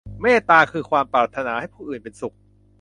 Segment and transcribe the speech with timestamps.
[0.21, 2.35] เมตตาคือความปรารถนาให้ผู้อื่นเป็นสุข